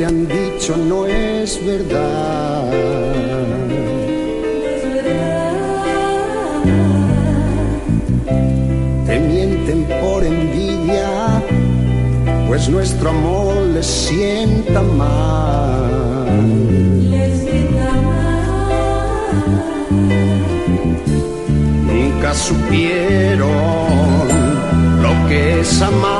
te 0.00 0.06
han 0.06 0.26
dicho 0.26 0.78
no 0.78 1.04
es 1.04 1.62
verdad. 1.62 2.70
Te 9.06 9.20
mienten 9.20 9.84
por 10.00 10.24
envidia, 10.24 11.42
pues 12.48 12.70
nuestro 12.70 13.10
amor 13.10 13.56
les 13.74 13.84
sienta 13.84 14.80
mal. 14.80 15.90
Nunca 21.92 22.32
supieron 22.32 23.50
lo 25.02 25.28
que 25.28 25.60
es 25.60 25.82
amar, 25.82 26.19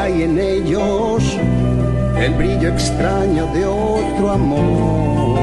hay 0.00 0.22
en 0.22 0.38
ellos 0.38 1.22
el 2.16 2.34
brillo 2.34 2.68
extraño 2.70 3.46
de 3.52 3.66
otro 3.66 4.30
amor. 4.30 5.38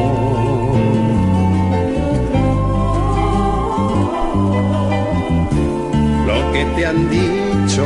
Lo 6.25 6.51
que 6.53 6.65
te 6.75 6.85
han 6.87 7.09
dicho 7.09 7.85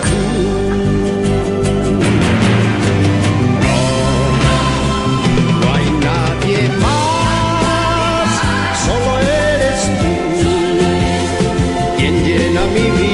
mi 12.73 12.91
vida. 12.91 13.10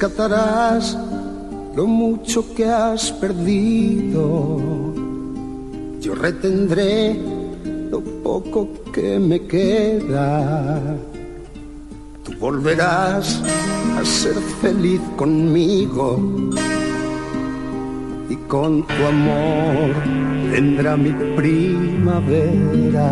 Rescatarás 0.00 0.96
lo 1.76 1.86
mucho 1.86 2.54
que 2.54 2.64
has 2.64 3.12
perdido. 3.12 4.58
Yo 6.00 6.14
retendré 6.14 7.20
lo 7.90 8.00
poco 8.22 8.66
que 8.94 9.18
me 9.18 9.42
queda. 9.42 10.96
Tú 12.24 12.32
volverás 12.40 13.42
a 13.98 14.02
ser 14.02 14.36
feliz 14.62 15.02
conmigo 15.18 16.18
y 18.30 18.36
con 18.48 18.86
tu 18.86 19.04
amor 19.04 19.92
vendrá 20.50 20.96
mi 20.96 21.12
primavera. 21.36 23.10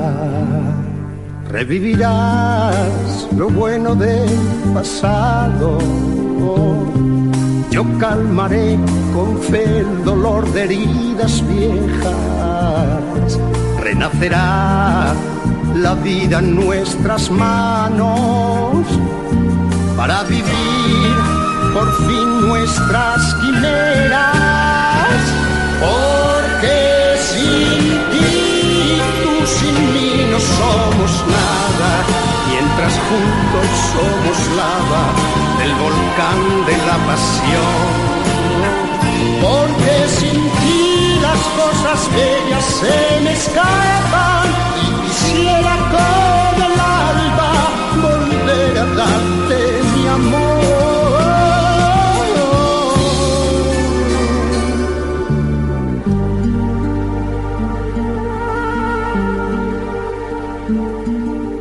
Revivirás 1.50 3.28
lo 3.36 3.50
bueno 3.50 3.94
del 3.94 4.30
pasado. 4.72 5.76
Yo 7.70 7.84
calmaré 7.98 8.76
con 9.14 9.38
fe 9.38 9.80
el 9.80 10.04
dolor 10.04 10.50
de 10.52 10.64
heridas 10.64 11.46
viejas. 11.46 13.38
Renacerá 13.80 15.14
la 15.76 15.94
vida 15.94 16.40
en 16.40 16.56
nuestras 16.56 17.30
manos 17.30 18.84
para 19.96 20.24
vivir 20.24 21.14
por 21.72 21.88
fin 22.06 22.48
nuestras 22.48 23.34
quimeras. 23.34 25.20
Porque 25.80 27.16
sin 27.30 27.78
ti, 28.10 29.00
tú 29.22 29.46
sin 29.46 29.76
mí 29.94 30.10
no 30.32 30.40
somos 30.40 31.10
nada, 31.36 31.90
mientras 32.50 32.94
juntos 33.08 33.68
somos 33.92 34.38
lava 34.56 35.17
del 35.68 35.76
volcán 35.76 36.40
de 36.66 36.76
la 36.88 36.96
pasión. 37.06 37.86
Porque 39.42 39.94
sin 40.18 40.40
ti 40.58 41.18
las 41.20 41.40
cosas 41.60 42.00
bellas 42.14 42.64
se 42.80 42.98
me 43.22 43.32
escapan 43.32 44.46
y 44.82 44.86
quisiera 45.06 45.74
con 45.94 46.54
el 46.68 46.76
alba 47.04 47.52
volver 48.06 48.74
a 48.78 48.86
darte 49.00 49.58
mi 49.94 50.04
amor. 50.06 50.58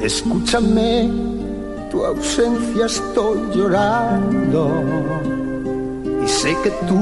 Escúchame, 0.01 1.26
tu 1.89 2.03
ausencia 2.05 2.85
estoy 2.85 3.39
llorando 3.53 4.83
y 6.23 6.27
sé 6.27 6.55
que 6.63 6.71
tú 6.87 6.97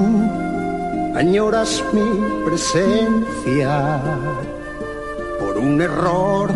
añoras 1.16 1.84
mi 1.94 2.46
presencia. 2.46 4.02
Por 5.40 5.58
un 5.58 5.82
error 5.82 6.52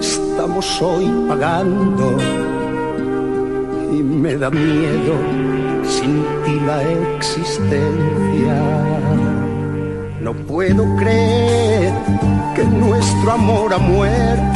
estamos 0.00 0.82
hoy 0.82 1.06
pagando 1.28 2.16
y 3.92 4.02
me 4.02 4.36
da 4.36 4.50
miedo 4.50 5.14
sin 5.84 6.24
ti 6.44 6.60
la 6.66 6.82
existencia. 7.16 8.56
No 10.20 10.32
puedo 10.34 10.84
creer 10.96 11.92
que 12.54 12.64
nuestro 12.64 13.32
amor 13.32 13.74
ha 13.74 13.78
muerto 13.78 14.51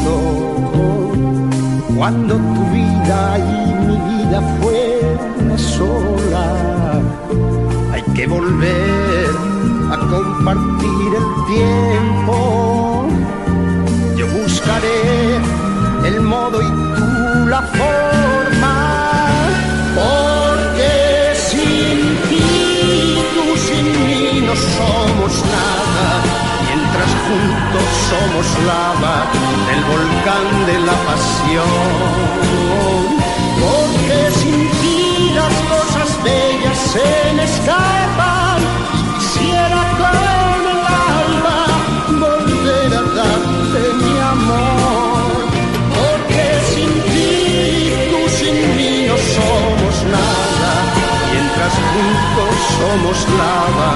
cuando 2.07 2.37
tu 2.37 2.63
vida 2.71 3.37
y 3.37 3.75
mi 3.85 3.97
vida 4.11 4.41
fue 4.61 5.19
una 5.41 5.59
sola. 5.59 6.47
Hay 7.93 8.03
que 8.15 8.29
volver 8.29 9.27
a 9.91 9.97
compartir 10.15 11.09
el 11.21 11.29
tiempo. 11.53 13.09
Yo 14.17 14.25
buscaré 14.41 15.39
el 16.05 16.21
modo 16.21 16.63
y 16.63 16.71
tú 16.97 17.49
la 17.49 17.63
forma. 17.81 18.75
Porque 19.99 20.93
sin 21.35 21.99
ti, 22.29 23.19
tú 23.35 23.45
sin 23.67 23.87
mí 24.07 24.47
no 24.47 24.55
somos 24.55 25.33
nada. 25.57 26.07
Mientras 26.69 27.11
juntos 27.27 27.56
somos 28.11 28.47
lava 28.71 29.17
del 29.69 29.83
volcán 29.93 30.47
de 30.69 30.77
la 30.89 30.97
pasión. 31.09 31.73
Porque 33.63 34.19
sin 34.39 34.61
ti 34.81 35.33
las 35.41 35.55
cosas 35.73 36.09
bellas 36.23 36.79
se 36.93 37.11
me 37.37 37.45
escapan 37.53 38.59
y 38.99 39.03
quisiera 39.15 39.83
con 40.01 40.59
el 40.75 40.83
alma 41.23 41.59
volver 42.25 42.91
a 43.01 43.05
darte 43.19 43.83
mi 44.03 44.17
amor. 44.35 45.29
Porque 45.97 46.45
sin 46.71 46.93
ti, 47.11 47.33
tú 48.11 48.21
sin 48.39 48.57
mí 48.77 48.93
no 49.11 49.17
somos 49.37 49.95
nada, 50.17 50.73
mientras 51.33 51.73
juntos 51.91 52.55
somos 52.79 53.17
lava 53.41 53.93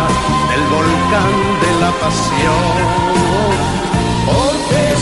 del 0.51 0.65
volcán 0.75 1.35
de 1.63 1.71
la 1.83 1.91
pasión. 2.03 3.30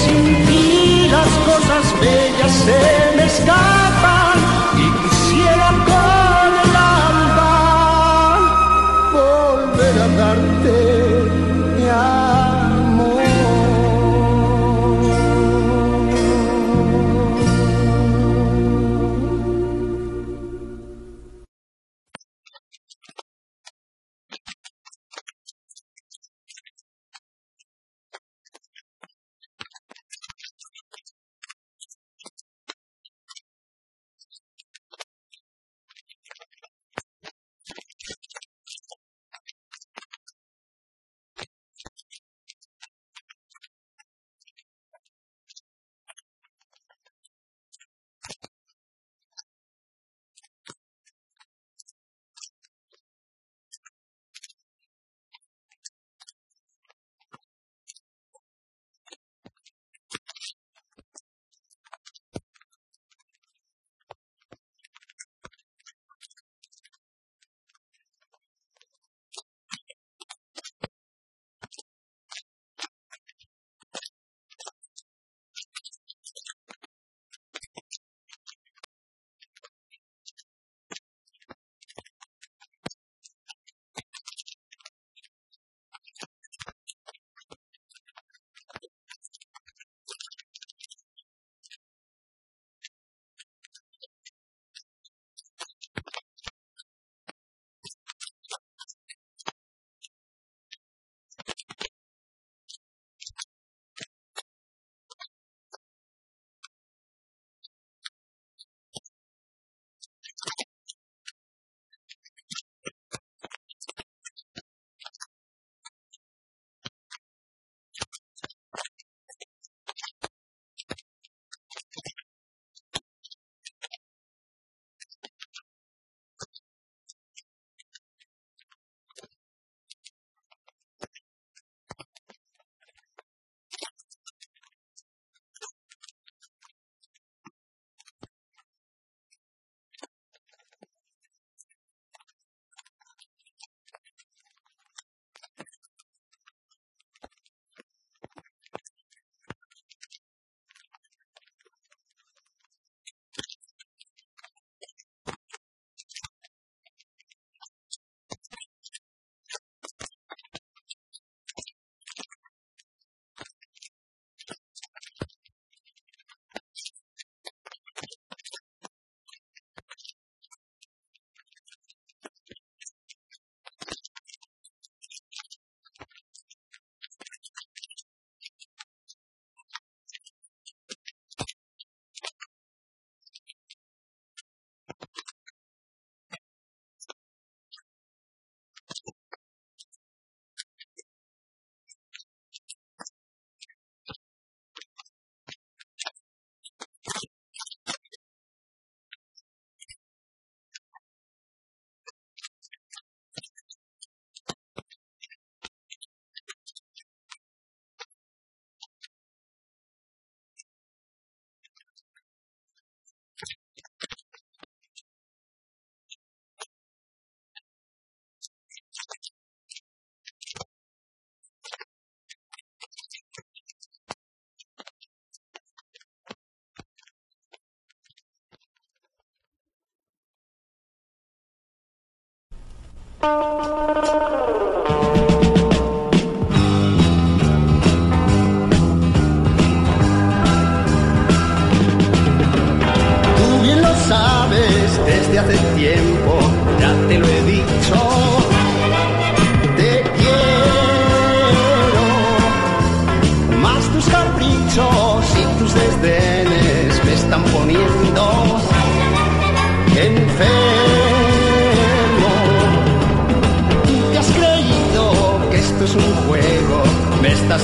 Sin 0.09 1.11
las 1.11 1.29
cosas 1.47 2.01
bellas 2.01 2.53
se 2.53 3.17
me 3.17 3.25
escapan 3.25 4.18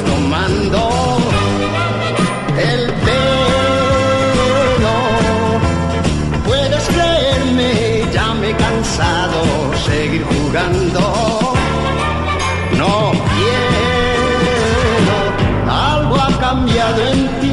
tomando 0.05 1.19
el 2.59 2.93
pelo. 3.07 4.95
Puedes 6.47 6.85
creerme, 6.89 8.05
ya 8.13 8.35
me 8.35 8.51
he 8.51 8.57
cansado 8.57 9.43
seguir 9.87 10.25
jugando. 10.25 11.01
No 12.79 13.13
quiero, 13.35 15.17
algo 15.71 16.17
ha 16.17 16.31
cambiado 16.39 17.01
en 17.13 17.41
ti. 17.41 17.44